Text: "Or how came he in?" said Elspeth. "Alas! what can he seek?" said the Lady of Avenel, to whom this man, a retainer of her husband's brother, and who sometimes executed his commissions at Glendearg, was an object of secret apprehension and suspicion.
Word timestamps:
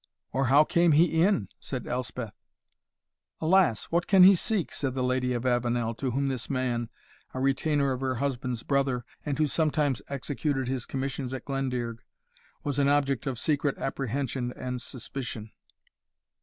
"Or 0.31 0.45
how 0.47 0.63
came 0.63 0.93
he 0.93 1.21
in?" 1.21 1.49
said 1.59 1.85
Elspeth. 1.85 2.33
"Alas! 3.39 3.83
what 3.91 4.07
can 4.07 4.23
he 4.23 4.33
seek?" 4.33 4.71
said 4.71 4.95
the 4.95 5.03
Lady 5.03 5.31
of 5.33 5.45
Avenel, 5.45 5.93
to 5.93 6.09
whom 6.09 6.27
this 6.27 6.49
man, 6.49 6.89
a 7.35 7.39
retainer 7.39 7.91
of 7.91 8.01
her 8.01 8.15
husband's 8.15 8.63
brother, 8.63 9.05
and 9.23 9.37
who 9.37 9.45
sometimes 9.45 10.01
executed 10.09 10.67
his 10.67 10.87
commissions 10.87 11.35
at 11.35 11.45
Glendearg, 11.45 11.99
was 12.63 12.79
an 12.79 12.89
object 12.89 13.27
of 13.27 13.37
secret 13.37 13.77
apprehension 13.77 14.51
and 14.55 14.81
suspicion. 14.81 15.51